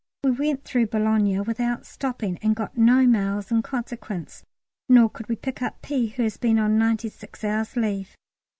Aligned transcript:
We 0.23 0.31
went 0.31 0.63
through 0.63 0.87
Boulogne 0.87 1.43
without 1.43 1.85
stopping, 1.85 2.39
and 2.41 2.55
got 2.55 2.75
no 2.75 3.05
mails 3.05 3.51
in 3.51 3.61
consequence; 3.61 4.43
nor 4.89 5.11
could 5.11 5.29
we 5.29 5.35
pick 5.35 5.61
up 5.61 5.83
P., 5.83 6.07
who 6.07 6.23
has 6.23 6.37
been 6.37 6.57
on 6.57 6.79
ninety 6.79 7.07
six 7.07 7.43
hours' 7.43 7.75
leave. 7.75 8.15